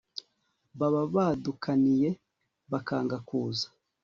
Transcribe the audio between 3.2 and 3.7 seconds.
kuza